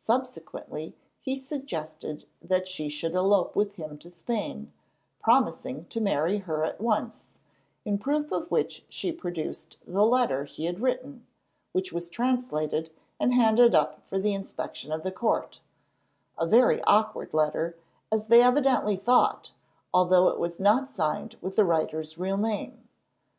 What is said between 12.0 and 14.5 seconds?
translated and handed up for the